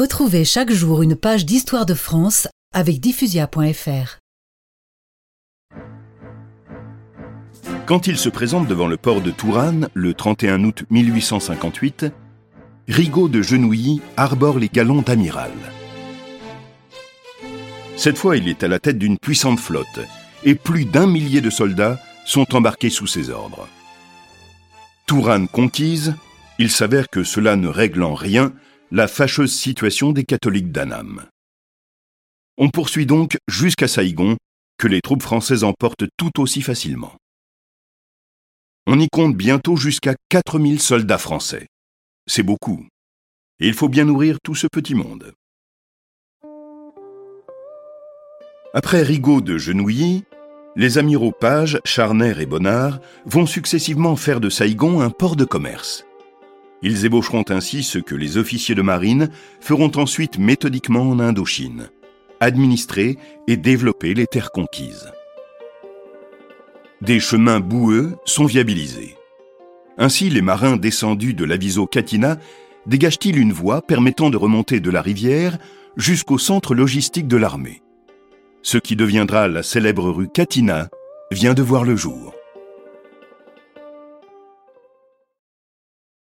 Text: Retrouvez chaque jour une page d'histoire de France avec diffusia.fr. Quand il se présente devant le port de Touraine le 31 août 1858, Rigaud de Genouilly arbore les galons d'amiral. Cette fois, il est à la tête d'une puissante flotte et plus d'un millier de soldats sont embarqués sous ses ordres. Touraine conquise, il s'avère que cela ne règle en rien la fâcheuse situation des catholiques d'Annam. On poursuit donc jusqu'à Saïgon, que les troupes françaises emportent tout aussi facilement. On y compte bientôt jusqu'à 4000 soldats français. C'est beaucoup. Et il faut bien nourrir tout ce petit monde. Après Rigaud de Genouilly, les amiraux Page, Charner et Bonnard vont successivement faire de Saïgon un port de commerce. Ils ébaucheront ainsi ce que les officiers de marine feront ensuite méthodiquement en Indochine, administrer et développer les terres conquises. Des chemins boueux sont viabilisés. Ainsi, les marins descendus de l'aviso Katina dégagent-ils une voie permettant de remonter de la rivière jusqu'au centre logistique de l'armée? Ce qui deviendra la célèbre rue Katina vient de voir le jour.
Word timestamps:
Retrouvez 0.00 0.46
chaque 0.46 0.72
jour 0.72 1.02
une 1.02 1.14
page 1.14 1.44
d'histoire 1.44 1.84
de 1.84 1.92
France 1.92 2.48
avec 2.72 3.00
diffusia.fr. 3.00 4.18
Quand 7.84 8.06
il 8.06 8.16
se 8.16 8.30
présente 8.30 8.66
devant 8.66 8.86
le 8.86 8.96
port 8.96 9.20
de 9.20 9.30
Touraine 9.30 9.90
le 9.92 10.14
31 10.14 10.64
août 10.64 10.84
1858, 10.88 12.06
Rigaud 12.88 13.28
de 13.28 13.42
Genouilly 13.42 14.00
arbore 14.16 14.58
les 14.58 14.70
galons 14.70 15.02
d'amiral. 15.02 15.52
Cette 17.98 18.16
fois, 18.16 18.38
il 18.38 18.48
est 18.48 18.64
à 18.64 18.68
la 18.68 18.78
tête 18.78 18.96
d'une 18.96 19.18
puissante 19.18 19.60
flotte 19.60 20.00
et 20.44 20.54
plus 20.54 20.86
d'un 20.86 21.06
millier 21.06 21.42
de 21.42 21.50
soldats 21.50 22.00
sont 22.24 22.56
embarqués 22.56 22.88
sous 22.88 23.06
ses 23.06 23.28
ordres. 23.28 23.68
Touraine 25.06 25.46
conquise, 25.46 26.14
il 26.58 26.70
s'avère 26.70 27.10
que 27.10 27.22
cela 27.22 27.56
ne 27.56 27.68
règle 27.68 28.02
en 28.02 28.14
rien 28.14 28.54
la 28.90 29.06
fâcheuse 29.06 29.54
situation 29.54 30.12
des 30.12 30.24
catholiques 30.24 30.72
d'Annam. 30.72 31.26
On 32.56 32.70
poursuit 32.70 33.06
donc 33.06 33.38
jusqu'à 33.48 33.88
Saïgon, 33.88 34.36
que 34.78 34.88
les 34.88 35.00
troupes 35.00 35.22
françaises 35.22 35.64
emportent 35.64 36.06
tout 36.16 36.40
aussi 36.40 36.62
facilement. 36.62 37.14
On 38.86 38.98
y 38.98 39.08
compte 39.08 39.36
bientôt 39.36 39.76
jusqu'à 39.76 40.14
4000 40.30 40.80
soldats 40.80 41.18
français. 41.18 41.68
C'est 42.26 42.42
beaucoup. 42.42 42.86
Et 43.60 43.68
il 43.68 43.74
faut 43.74 43.88
bien 43.88 44.06
nourrir 44.06 44.38
tout 44.42 44.54
ce 44.54 44.66
petit 44.66 44.94
monde. 44.94 45.32
Après 48.72 49.02
Rigaud 49.02 49.40
de 49.40 49.58
Genouilly, 49.58 50.24
les 50.76 50.98
amiraux 50.98 51.32
Page, 51.32 51.80
Charner 51.84 52.34
et 52.40 52.46
Bonnard 52.46 53.00
vont 53.26 53.46
successivement 53.46 54.16
faire 54.16 54.40
de 54.40 54.48
Saïgon 54.48 55.00
un 55.00 55.10
port 55.10 55.36
de 55.36 55.44
commerce. 55.44 56.04
Ils 56.82 57.04
ébaucheront 57.04 57.44
ainsi 57.48 57.82
ce 57.82 57.98
que 57.98 58.14
les 58.14 58.38
officiers 58.38 58.74
de 58.74 58.82
marine 58.82 59.30
feront 59.60 59.92
ensuite 59.96 60.38
méthodiquement 60.38 61.02
en 61.02 61.20
Indochine, 61.20 61.90
administrer 62.40 63.18
et 63.46 63.56
développer 63.56 64.14
les 64.14 64.26
terres 64.26 64.50
conquises. 64.50 65.10
Des 67.02 67.20
chemins 67.20 67.60
boueux 67.60 68.16
sont 68.24 68.46
viabilisés. 68.46 69.16
Ainsi, 69.98 70.30
les 70.30 70.42
marins 70.42 70.76
descendus 70.76 71.34
de 71.34 71.44
l'aviso 71.44 71.86
Katina 71.86 72.38
dégagent-ils 72.86 73.38
une 73.38 73.52
voie 73.52 73.82
permettant 73.82 74.30
de 74.30 74.38
remonter 74.38 74.80
de 74.80 74.90
la 74.90 75.02
rivière 75.02 75.58
jusqu'au 75.96 76.38
centre 76.38 76.74
logistique 76.74 77.28
de 77.28 77.36
l'armée? 77.36 77.82
Ce 78.62 78.78
qui 78.78 78.96
deviendra 78.96 79.48
la 79.48 79.62
célèbre 79.62 80.10
rue 80.10 80.28
Katina 80.28 80.88
vient 81.30 81.54
de 81.54 81.62
voir 81.62 81.84
le 81.84 81.96
jour. 81.96 82.34